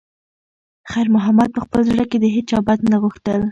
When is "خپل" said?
1.65-1.79